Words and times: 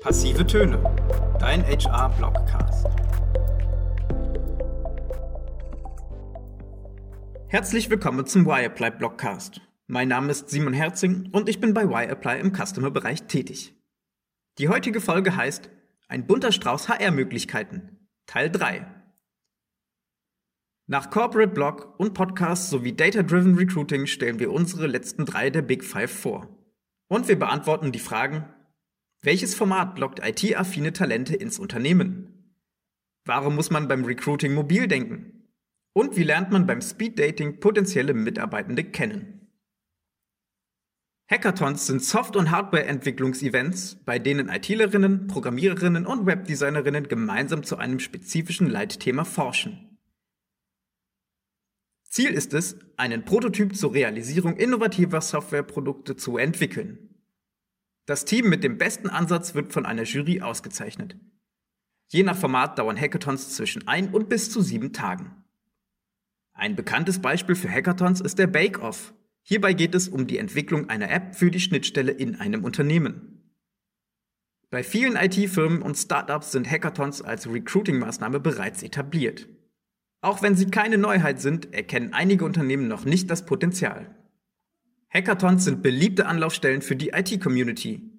Passive 0.00 0.46
Töne, 0.46 0.82
dein 1.38 1.62
HR-Blogcast. 1.62 2.86
Herzlich 7.48 7.90
willkommen 7.90 8.24
zum 8.24 8.46
Y-Apply 8.46 8.92
Blogcast. 8.92 9.60
Mein 9.88 10.08
Name 10.08 10.30
ist 10.30 10.48
Simon 10.48 10.72
Herzing 10.72 11.28
und 11.32 11.50
ich 11.50 11.60
bin 11.60 11.74
bei 11.74 11.84
Y-Apply 11.84 12.40
im 12.40 12.54
Customer-Bereich 12.54 13.24
tätig. 13.24 13.74
Die 14.56 14.70
heutige 14.70 15.02
Folge 15.02 15.36
heißt 15.36 15.68
Ein 16.08 16.26
bunter 16.26 16.52
Strauß 16.52 16.88
HR-Möglichkeiten, 16.88 18.08
Teil 18.24 18.50
3. 18.50 18.86
Nach 20.86 21.10
Corporate 21.10 21.52
Blog 21.52 21.94
und 21.98 22.14
Podcast 22.14 22.70
sowie 22.70 22.96
Data-Driven 22.96 23.56
Recruiting 23.56 24.06
stellen 24.06 24.38
wir 24.38 24.50
unsere 24.50 24.86
letzten 24.86 25.26
drei 25.26 25.50
der 25.50 25.60
Big 25.60 25.84
Five 25.84 26.10
vor. 26.10 26.48
Und 27.08 27.28
wir 27.28 27.38
beantworten 27.38 27.92
die 27.92 27.98
Fragen, 27.98 28.46
welches 29.22 29.54
Format 29.54 29.98
lockt 29.98 30.20
IT-affine 30.24 30.92
Talente 30.92 31.36
ins 31.36 31.58
Unternehmen? 31.58 32.54
Warum 33.24 33.54
muss 33.54 33.70
man 33.70 33.86
beim 33.86 34.04
Recruiting 34.04 34.54
mobil 34.54 34.88
denken? 34.88 35.48
Und 35.92 36.16
wie 36.16 36.22
lernt 36.22 36.50
man 36.50 36.66
beim 36.66 36.80
Speeddating 36.80 37.60
potenzielle 37.60 38.14
Mitarbeitende 38.14 38.84
kennen? 38.84 39.48
Hackathons 41.30 41.86
sind 41.86 42.02
Soft- 42.02 42.34
und 42.34 42.50
Hardware-Entwicklungsevents, 42.50 43.96
bei 44.04 44.18
denen 44.18 44.48
ITlerinnen, 44.48 45.28
Programmiererinnen 45.28 46.06
und 46.06 46.26
Webdesignerinnen 46.26 47.06
gemeinsam 47.06 47.62
zu 47.62 47.76
einem 47.76 48.00
spezifischen 48.00 48.68
Leitthema 48.68 49.24
forschen. 49.24 49.98
Ziel 52.08 52.30
ist 52.30 52.52
es, 52.54 52.76
einen 52.96 53.24
Prototyp 53.24 53.76
zur 53.76 53.94
Realisierung 53.94 54.56
innovativer 54.56 55.20
Softwareprodukte 55.20 56.16
zu 56.16 56.36
entwickeln. 56.36 57.09
Das 58.06 58.24
Team 58.24 58.48
mit 58.48 58.64
dem 58.64 58.78
besten 58.78 59.08
Ansatz 59.08 59.54
wird 59.54 59.72
von 59.72 59.86
einer 59.86 60.02
Jury 60.02 60.40
ausgezeichnet. 60.40 61.16
Je 62.08 62.22
nach 62.22 62.36
Format 62.36 62.78
dauern 62.78 63.00
Hackathons 63.00 63.54
zwischen 63.54 63.86
ein 63.86 64.10
und 64.10 64.28
bis 64.28 64.50
zu 64.50 64.62
sieben 64.62 64.92
Tagen. 64.92 65.44
Ein 66.52 66.76
bekanntes 66.76 67.20
Beispiel 67.20 67.54
für 67.54 67.70
Hackathons 67.70 68.20
ist 68.20 68.38
der 68.38 68.48
Bake 68.48 68.80
Off. 68.80 69.14
Hierbei 69.42 69.72
geht 69.72 69.94
es 69.94 70.08
um 70.08 70.26
die 70.26 70.38
Entwicklung 70.38 70.88
einer 70.88 71.10
App 71.10 71.34
für 71.34 71.50
die 71.50 71.60
Schnittstelle 71.60 72.12
in 72.12 72.36
einem 72.36 72.64
Unternehmen. 72.64 73.54
Bei 74.70 74.84
vielen 74.84 75.16
IT-Firmen 75.16 75.82
und 75.82 75.96
Startups 75.96 76.52
sind 76.52 76.70
Hackathons 76.70 77.22
als 77.22 77.48
Recruiting-Maßnahme 77.48 78.40
bereits 78.40 78.82
etabliert. 78.82 79.48
Auch 80.20 80.42
wenn 80.42 80.54
sie 80.54 80.70
keine 80.70 80.98
Neuheit 80.98 81.40
sind, 81.40 81.72
erkennen 81.72 82.12
einige 82.12 82.44
Unternehmen 82.44 82.86
noch 82.86 83.04
nicht 83.04 83.30
das 83.30 83.46
Potenzial. 83.46 84.14
Hackathons 85.12 85.64
sind 85.64 85.82
beliebte 85.82 86.26
Anlaufstellen 86.26 86.82
für 86.82 86.94
die 86.94 87.08
IT-Community. 87.08 88.12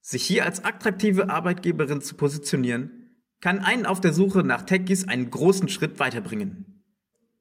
Sich 0.00 0.22
hier 0.22 0.46
als 0.46 0.64
attraktive 0.64 1.28
Arbeitgeberin 1.28 2.00
zu 2.00 2.14
positionieren, 2.14 3.20
kann 3.42 3.58
einen 3.58 3.84
auf 3.84 4.00
der 4.00 4.14
Suche 4.14 4.42
nach 4.42 4.62
Techies 4.62 5.06
einen 5.06 5.30
großen 5.30 5.68
Schritt 5.68 5.98
weiterbringen. 5.98 6.82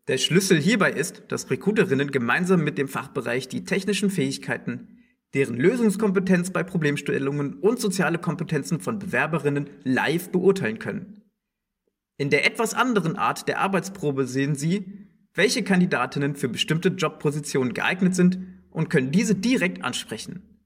Der 0.08 0.18
Schlüssel 0.18 0.59
hierbei 0.59 0.92
ist, 0.92 1.23
dass 1.30 1.50
Recruiterinnen 1.50 2.12
gemeinsam 2.12 2.64
mit 2.64 2.78
dem 2.78 2.90
Fachbereich 2.90 3.48
die 3.48 3.64
technischen 3.64 4.09
Fähigkeiten, 4.09 5.00
deren 5.34 5.56
Lösungskompetenz 5.56 6.52
bei 6.52 6.64
Problemstellungen 6.64 7.56
und 7.56 7.80
soziale 7.80 8.18
Kompetenzen 8.18 8.81
von 8.81 9.00
Bewerberinnen 9.00 9.70
live 9.84 10.31
beurteilen 10.31 10.80
können. 10.80 11.23
In 12.18 12.30
der 12.30 12.46
etwas 12.46 12.73
anderen 12.73 13.16
Art 13.16 13.48
der 13.48 13.59
Arbeitsprobe 13.59 14.28
sehen 14.28 14.56
Sie, 14.56 15.08
welche 15.34 15.64
Kandidatinnen 15.64 16.36
für 16.36 16.50
bestimmte 16.50 16.90
Jobpositionen 16.90 17.73
geeignet 17.73 18.16
sind 18.16 18.38
und 18.76 18.90
können 18.90 19.12
diese 19.12 19.36
direkt 19.36 19.84
ansprechen. 19.84 20.59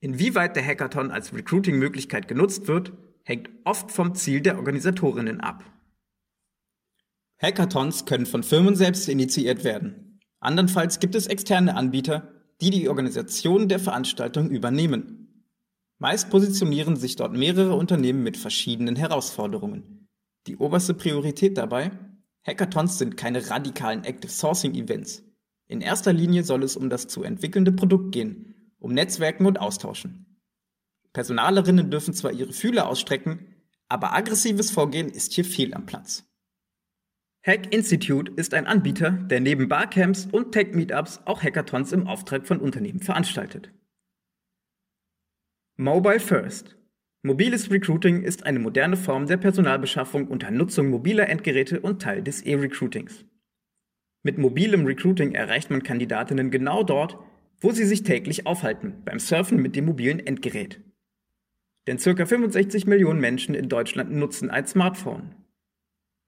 Inwieweit 0.00 0.56
der 0.56 0.64
Hackathon 0.64 1.10
als 1.10 1.34
Recruiting-Möglichkeit 1.34 2.26
genutzt 2.26 2.68
wird, 2.68 2.92
hängt 3.24 3.50
oft 3.64 3.90
vom 3.90 4.14
Ziel 4.14 4.40
der 4.40 4.56
Organisatorinnen 4.56 5.40
ab. 5.40 5.62
Hackathons 7.40 8.06
können 8.06 8.26
von 8.26 8.42
Firmen 8.42 8.74
selbst 8.74 9.08
initiiert 9.08 9.62
werden. 9.62 10.20
Andernfalls 10.40 11.00
gibt 11.00 11.14
es 11.14 11.26
externe 11.26 11.76
Anbieter, 11.76 12.32
die 12.60 12.70
die 12.70 12.88
Organisation 12.88 13.68
der 13.68 13.78
Veranstaltung 13.78 14.50
übernehmen. 14.50 15.44
Meist 15.98 16.30
positionieren 16.30 16.96
sich 16.96 17.16
dort 17.16 17.34
mehrere 17.34 17.74
Unternehmen 17.74 18.22
mit 18.22 18.36
verschiedenen 18.36 18.96
Herausforderungen. 18.96 20.08
Die 20.46 20.56
oberste 20.56 20.94
Priorität 20.94 21.58
dabei? 21.58 21.90
Hackathons 22.46 22.98
sind 22.98 23.16
keine 23.16 23.50
radikalen 23.50 24.04
Active 24.04 24.32
Sourcing 24.32 24.74
Events. 24.74 25.27
In 25.68 25.82
erster 25.82 26.12
Linie 26.12 26.44
soll 26.44 26.62
es 26.62 26.76
um 26.76 26.88
das 26.90 27.06
zu 27.06 27.22
entwickelnde 27.22 27.72
Produkt 27.72 28.12
gehen, 28.12 28.72
um 28.78 28.92
Netzwerken 28.92 29.46
und 29.46 29.60
Austauschen. 29.60 30.40
Personalerinnen 31.12 31.90
dürfen 31.90 32.14
zwar 32.14 32.32
ihre 32.32 32.52
Fühler 32.52 32.88
ausstrecken, 32.88 33.54
aber 33.88 34.14
aggressives 34.14 34.70
Vorgehen 34.70 35.08
ist 35.08 35.34
hier 35.34 35.44
fehl 35.44 35.74
am 35.74 35.86
Platz. 35.86 36.24
Hack 37.42 37.72
Institute 37.72 38.32
ist 38.36 38.54
ein 38.54 38.66
Anbieter, 38.66 39.10
der 39.10 39.40
neben 39.40 39.68
Barcamps 39.68 40.26
und 40.30 40.52
Tech-Meetups 40.52 41.20
auch 41.24 41.42
Hackathons 41.42 41.92
im 41.92 42.06
Auftrag 42.06 42.46
von 42.46 42.60
Unternehmen 42.60 43.00
veranstaltet. 43.00 43.70
Mobile 45.76 46.20
First. 46.20 46.76
Mobiles 47.22 47.70
Recruiting 47.70 48.22
ist 48.22 48.44
eine 48.44 48.58
moderne 48.58 48.96
Form 48.96 49.26
der 49.26 49.36
Personalbeschaffung 49.36 50.28
unter 50.28 50.50
Nutzung 50.50 50.88
mobiler 50.88 51.28
Endgeräte 51.28 51.80
und 51.80 52.02
Teil 52.02 52.22
des 52.22 52.42
E-Recruitings. 52.42 53.24
Mit 54.28 54.36
mobilem 54.36 54.84
Recruiting 54.84 55.32
erreicht 55.32 55.70
man 55.70 55.82
Kandidatinnen 55.82 56.50
genau 56.50 56.82
dort, 56.82 57.16
wo 57.62 57.70
sie 57.70 57.86
sich 57.86 58.02
täglich 58.02 58.46
aufhalten, 58.46 58.96
beim 59.06 59.18
Surfen 59.18 59.62
mit 59.62 59.74
dem 59.74 59.86
mobilen 59.86 60.20
Endgerät. 60.20 60.82
Denn 61.86 61.96
ca. 61.96 62.26
65 62.26 62.86
Millionen 62.86 63.20
Menschen 63.20 63.54
in 63.54 63.70
Deutschland 63.70 64.12
nutzen 64.12 64.50
ein 64.50 64.66
Smartphone. 64.66 65.34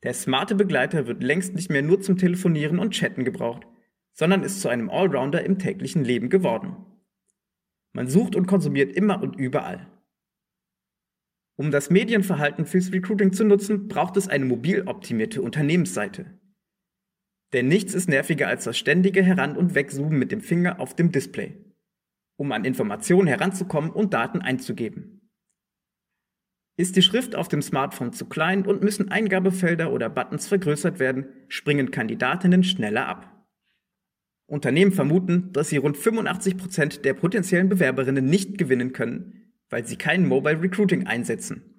Der 0.03 0.15
smarte 0.15 0.55
Begleiter 0.55 1.06
wird 1.06 1.22
längst 1.22 1.55
nicht 1.55 1.69
mehr 1.69 1.83
nur 1.83 2.00
zum 2.00 2.16
Telefonieren 2.16 2.78
und 2.78 2.93
Chatten 2.93 3.27
gebraucht, 3.27 3.66
sondern 4.15 4.44
ist 4.44 4.62
zu 4.62 4.71
einem 4.71 4.88
Allrounder 4.88 5.44
im 5.44 5.59
täglichen 5.59 6.03
Leben 6.03 6.31
geworden. 6.31 6.77
Man 7.93 8.09
sucht 8.09 8.34
und 8.34 8.47
konsumiert 8.47 8.97
immer 8.97 9.22
und 9.22 9.37
überall. 9.37 9.88
Um 11.56 11.71
das 11.71 11.91
Medienverhalten 11.91 12.65
fürs 12.65 12.94
Recruiting 12.94 13.34
zu 13.34 13.44
nutzen, 13.44 13.88
braucht 13.88 14.17
es 14.17 14.27
eine 14.27 14.47
mobil 14.47 14.84
optimierte 14.87 15.43
Unternehmensseite. 15.43 16.40
Denn 17.53 17.69
nichts 17.69 17.94
ist 17.94 18.09
nerviger 18.09 18.49
als 18.49 18.65
das 18.65 18.78
ständige 18.78 19.22
Heran- 19.22 19.56
und 19.56 19.75
Wegzoomen 19.75 20.19
mit 20.19 20.31
dem 20.31 20.41
Finger 20.41 20.78
auf 20.78 20.94
dem 20.94 21.11
Display, 21.11 21.56
um 22.37 22.53
an 22.53 22.65
Informationen 22.65 23.27
heranzukommen 23.27 23.91
und 23.91 24.15
Daten 24.15 24.41
einzugeben. 24.41 25.28
Ist 26.77 26.97
die 26.97 27.03
Schrift 27.03 27.34
auf 27.34 27.49
dem 27.49 27.61
Smartphone 27.61 28.12
zu 28.12 28.27
klein 28.27 28.65
und 28.65 28.83
müssen 28.83 29.11
Eingabefelder 29.11 29.93
oder 29.93 30.09
Buttons 30.09 30.49
vergrößert 30.49 30.99
werden, 30.99 31.27
springen 31.49 31.91
Kandidatinnen 31.91 32.65
schneller 32.65 33.06
ab. 33.06 33.47
Unternehmen 34.47 34.91
vermuten, 34.91 35.53
dass 35.53 35.69
sie 35.69 35.77
rund 35.77 35.97
85 35.97 36.56
Prozent 36.56 37.05
der 37.05 37.15
potenziellen 37.15 37.69
Bewerberinnen 37.69 38.25
nicht 38.25 38.59
gewinnen 38.59 38.93
können, 38.93 39.53
weil 39.69 39.87
sie 39.87 39.97
kein 39.97 40.27
Mobile 40.27 40.62
Recruiting 40.62 41.06
einsetzen. 41.06 41.69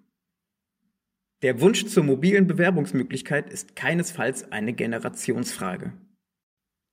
Der 1.42 1.60
Wunsch 1.60 1.88
zur 1.88 2.04
mobilen 2.04 2.46
Bewerbungsmöglichkeit 2.46 3.50
ist 3.50 3.76
keinesfalls 3.76 4.52
eine 4.52 4.74
Generationsfrage. 4.74 5.94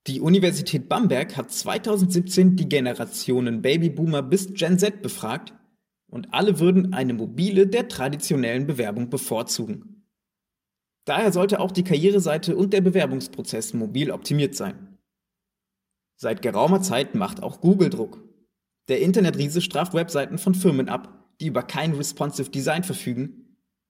Die 0.07 0.23
Universität 0.23 0.89
Bamberg 0.89 1.37
hat 1.37 1.53
2017 1.53 2.57
die 2.57 2.67
Generationen 2.67 3.61
Babyboomer 3.61 4.23
bis 4.23 4.55
Gen 4.55 4.79
Z 4.79 5.03
befragt 5.03 5.53
und 6.07 6.33
alle 6.33 6.61
würden 6.61 6.95
eine 6.95 7.13
mobile 7.13 7.67
der 7.67 7.89
traditionellen 7.89 8.67
Bewerbung 8.67 9.11
bevorzugen. 9.11 10.07
Daher 11.05 11.31
sollte 11.31 11.61
auch 11.61 11.71
die 11.71 11.85
Karriereseite 11.85 12.57
und 12.57 12.73
der 12.73 12.81
Bewerbungsprozess 12.81 13.75
mobil 13.75 14.11
optimiert 14.11 14.55
sein. 14.55 14.97
Seit 16.17 16.41
geraumer 16.41 16.81
Zeit 16.81 17.15
macht 17.15 17.43
auch 17.43 17.61
Google 17.61 17.91
Druck. 17.91 18.25
Der 18.89 19.03
Internetriese 19.03 19.61
straft 19.61 19.93
Webseiten 19.93 20.39
von 20.39 20.55
Firmen 20.55 20.89
ab, 20.89 21.35
die 21.39 21.49
über 21.49 21.63
kein 21.63 21.93
responsive 21.93 22.49
Design 22.49 22.83
verfügen 22.83 23.48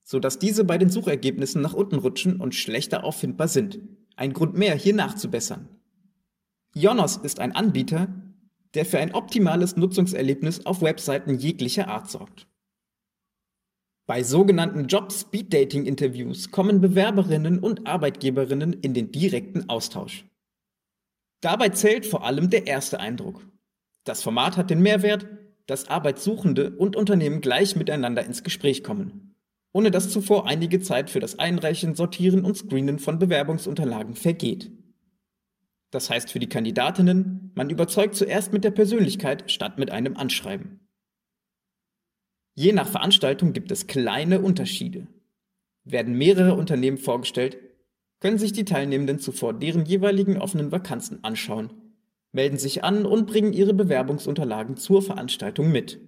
sodass 0.08 0.38
diese 0.38 0.64
bei 0.64 0.78
den 0.78 0.88
Suchergebnissen 0.88 1.60
nach 1.60 1.74
unten 1.74 1.96
rutschen 1.96 2.40
und 2.40 2.54
schlechter 2.54 3.04
auffindbar 3.04 3.46
sind. 3.46 3.78
Ein 4.16 4.32
Grund 4.32 4.56
mehr, 4.56 4.74
hier 4.74 4.94
nachzubessern. 4.94 5.68
Jonos 6.74 7.18
ist 7.18 7.40
ein 7.40 7.54
Anbieter, 7.54 8.08
der 8.72 8.86
für 8.86 8.98
ein 9.00 9.12
optimales 9.14 9.76
Nutzungserlebnis 9.76 10.64
auf 10.64 10.80
Webseiten 10.80 11.36
jeglicher 11.36 11.88
Art 11.88 12.10
sorgt. 12.10 12.46
Bei 14.06 14.22
sogenannten 14.22 14.86
Job-Speed-Dating-Interviews 14.86 16.50
kommen 16.50 16.80
Bewerberinnen 16.80 17.58
und 17.58 17.86
Arbeitgeberinnen 17.86 18.72
in 18.72 18.94
den 18.94 19.12
direkten 19.12 19.68
Austausch. 19.68 20.24
Dabei 21.42 21.68
zählt 21.68 22.06
vor 22.06 22.24
allem 22.24 22.48
der 22.48 22.66
erste 22.66 22.98
Eindruck. 22.98 23.46
Das 24.04 24.22
Format 24.22 24.56
hat 24.56 24.70
den 24.70 24.80
Mehrwert, 24.80 25.26
dass 25.66 25.88
Arbeitssuchende 25.88 26.70
und 26.70 26.96
Unternehmen 26.96 27.42
gleich 27.42 27.76
miteinander 27.76 28.24
ins 28.24 28.42
Gespräch 28.42 28.82
kommen 28.82 29.27
ohne 29.72 29.90
dass 29.90 30.10
zuvor 30.10 30.46
einige 30.46 30.80
Zeit 30.80 31.10
für 31.10 31.20
das 31.20 31.38
Einreichen, 31.38 31.94
Sortieren 31.94 32.44
und 32.44 32.56
Screenen 32.56 32.98
von 32.98 33.18
Bewerbungsunterlagen 33.18 34.14
vergeht. 34.14 34.70
Das 35.90 36.10
heißt 36.10 36.32
für 36.32 36.38
die 36.38 36.48
Kandidatinnen, 36.48 37.52
man 37.54 37.70
überzeugt 37.70 38.14
zuerst 38.14 38.52
mit 38.52 38.64
der 38.64 38.70
Persönlichkeit 38.70 39.50
statt 39.50 39.78
mit 39.78 39.90
einem 39.90 40.16
Anschreiben. 40.16 40.80
Je 42.54 42.72
nach 42.72 42.88
Veranstaltung 42.88 43.52
gibt 43.52 43.70
es 43.70 43.86
kleine 43.86 44.40
Unterschiede. 44.40 45.06
Werden 45.84 46.14
mehrere 46.14 46.54
Unternehmen 46.54 46.98
vorgestellt, 46.98 47.56
können 48.20 48.38
sich 48.38 48.52
die 48.52 48.64
Teilnehmenden 48.64 49.20
zuvor 49.20 49.54
deren 49.54 49.84
jeweiligen 49.84 50.38
offenen 50.38 50.72
Vakanzen 50.72 51.22
anschauen, 51.22 51.72
melden 52.32 52.58
sich 52.58 52.84
an 52.84 53.06
und 53.06 53.26
bringen 53.26 53.52
ihre 53.52 53.74
Bewerbungsunterlagen 53.74 54.76
zur 54.76 55.02
Veranstaltung 55.02 55.70
mit. 55.70 56.00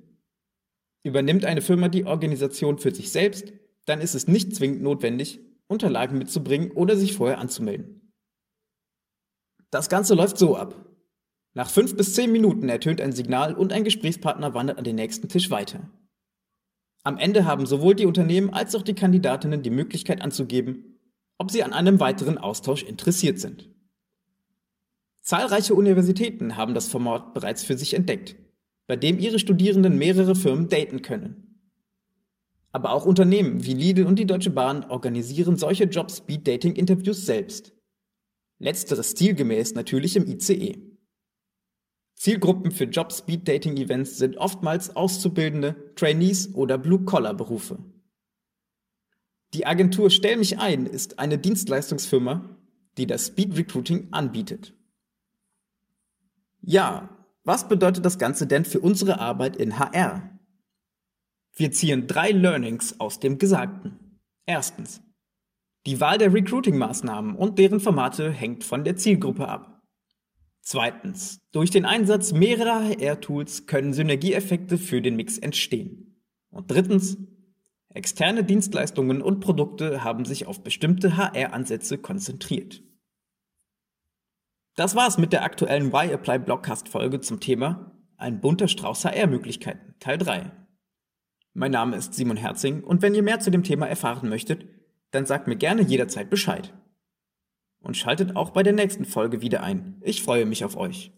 Übernimmt 1.03 1.45
eine 1.45 1.63
Firma 1.63 1.89
die 1.89 2.05
Organisation 2.05 2.79
für 2.79 2.95
sich 2.95 3.11
selbst, 3.11 3.53
dann 3.87 4.01
ist 4.01 4.15
es 4.15 4.29
nicht 4.29 4.55
zwingend 4.55 4.83
notwendig, 4.83 5.41
Unterlagen 5.67 6.19
mitzubringen 6.19 6.73
oder 6.73 6.97
sich 6.97 7.15
vorher 7.15 7.39
anzumelden. 7.39 8.13
Das 9.71 9.89
Ganze 9.89 10.15
läuft 10.15 10.37
so 10.37 10.57
ab. 10.57 10.75
Nach 11.55 11.71
fünf 11.71 11.97
bis 11.97 12.15
zehn 12.15 12.31
Minuten 12.31 12.69
ertönt 12.69 13.01
ein 13.01 13.13
Signal 13.13 13.55
und 13.55 13.73
ein 13.73 13.85
Gesprächspartner 13.85 14.55
wandert 14.55 14.79
an 14.79 14.85
den 14.85 14.97
nächsten 14.97 15.29
Tisch 15.29 15.51
weiter. 15.51 15.91
Am 17.03 17.17
Ende 17.17 17.45
haben 17.45 17.67
sowohl 17.67 17.95
die 17.95 18.07
Unternehmen 18.07 18.51
als 18.51 18.75
auch 18.75 18.83
die 18.83 18.95
Kandidatinnen 18.95 19.63
die 19.63 19.71
Möglichkeit 19.71 20.21
anzugeben, 20.21 20.99
ob 21.39 21.51
sie 21.51 21.63
an 21.63 21.73
einem 21.73 21.99
weiteren 21.99 22.37
Austausch 22.37 22.83
interessiert 22.83 23.39
sind. 23.39 23.71
Zahlreiche 25.23 25.75
Universitäten 25.75 26.57
haben 26.57 26.75
das 26.75 26.89
Format 26.89 27.33
bereits 27.33 27.65
für 27.65 27.79
sich 27.79 27.95
entdeckt, 27.95 28.37
bei 28.91 28.97
dem 28.97 29.21
ihre 29.21 29.39
Studierenden 29.39 29.99
mehrere 29.99 30.35
Firmen 30.35 30.69
daten 30.69 31.01
können. 31.01 31.63
Aber 32.73 32.91
auch 32.91 33.07
Unternehmen 33.07 33.65
wie 33.65 33.75
Lidl 33.75 34.05
und 34.05 34.19
die 34.19 34.27
Deutsche 34.27 34.51
Bahn 34.51 34.83
organisieren 34.83 35.55
solche 35.55 35.85
Job-Speed-Dating-Interviews 35.85 37.25
selbst. 37.25 37.73
Letzteres 38.59 39.13
stilgemäß 39.13 39.75
natürlich 39.75 40.17
im 40.17 40.27
ICE. 40.27 40.77
Zielgruppen 42.17 42.73
für 42.73 42.87
Job-Speed-Dating-Events 42.87 44.19
sind 44.19 44.39
oftmals 44.39 44.97
Auszubildende, 44.97 45.93
Trainees 45.95 46.53
oder 46.57 46.77
Blue-Collar-Berufe. 46.77 47.79
Die 49.55 49.67
Agentur 49.67 50.11
Stell 50.11 50.37
mich 50.37 50.59
ein 50.59 50.87
ist 50.87 51.21
eine 51.21 51.39
Dienstleistungsfirma, 51.39 52.59
die 52.99 53.07
das 53.07 53.29
Speed 53.29 53.57
Recruiting 53.57 54.09
anbietet. 54.11 54.75
Ja, 56.61 57.20
was 57.45 57.69
bedeutet 57.69 58.05
das 58.05 58.19
Ganze 58.19 58.47
denn 58.47 58.65
für 58.65 58.81
unsere 58.81 59.19
Arbeit 59.19 59.57
in 59.57 59.79
HR? 59.79 60.39
Wir 61.57 61.73
ziehen 61.73 62.07
drei 62.07 62.31
Learnings 62.31 63.01
aus 63.01 63.21
dem 63.21 63.39
Gesagten. 63.39 64.21
Erstens. 64.47 65.03
Die 65.87 66.01
Wahl 66.01 66.19
der 66.19 66.35
Recruiting-Maßnahmen 66.35 67.35
und 67.35 67.59
deren 67.59 67.81
Formate 67.81 68.31
hängt 68.31 68.65
von 68.65 68.85
der 68.85 68.97
Zielgruppe 68.97 69.49
ab. 69.49 69.83
Zweitens. 70.61 71.41
Durch 71.53 71.71
den 71.71 71.87
Einsatz 71.87 72.33
mehrerer 72.33 72.85
HR-Tools 72.85 73.67
können 73.67 73.93
Synergieeffekte 73.95 74.77
für 74.77 75.01
den 75.01 75.17
Mix 75.17 75.39
entstehen. 75.39 76.23
Und 76.51 76.71
drittens. 76.71 77.17
Externe 77.93 78.45
Dienstleistungen 78.45 79.21
und 79.21 79.41
Produkte 79.41 80.05
haben 80.05 80.25
sich 80.25 80.47
auf 80.47 80.63
bestimmte 80.63 81.17
HR-Ansätze 81.17 81.99
konzentriert. 81.99 82.83
Das 84.77 84.95
war's 84.95 85.19
mit 85.19 85.33
der 85.33 85.43
aktuellen 85.43 85.89
Y-Apply 85.89 86.39
Blogcast 86.39 86.89
Folge 86.89 87.21
zum 87.21 87.41
Thema 87.41 87.93
Ein 88.17 88.41
bunter 88.41 88.69
Strauß 88.69 89.05
HR-Möglichkeiten, 89.05 89.95
Teil 89.99 90.17
3. 90.17 90.53
Mein 91.55 91.73
Name 91.73 91.97
ist 91.97 92.15
Simon 92.15 92.37
Herzing 92.37 92.85
und 92.85 93.03
wenn 93.03 93.15
ihr 93.15 93.25
mehr 93.25 93.41
zu 93.41 93.51
dem 93.51 93.65
Thema 93.65 93.89
erfahren 93.89 94.29
möchtet, 94.29 94.67
dann 95.11 95.27
sagt 95.27 95.49
mir 95.49 95.57
gerne 95.57 95.83
jederzeit 95.83 96.31
Bescheid. 96.31 96.73
Und 97.81 97.97
schaltet 97.97 98.37
auch 98.37 98.51
bei 98.51 98.63
der 98.63 98.73
nächsten 98.73 99.05
Folge 99.05 99.43
wieder 99.43 99.63
ein. 99.63 100.01
Ich 100.03 100.23
freue 100.23 100.47
mich 100.47 100.65
auf 100.65 100.77
euch. 100.77 101.13